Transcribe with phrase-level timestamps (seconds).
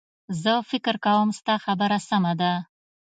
[0.41, 2.53] زه فکر کوم ستا خبره سمه ده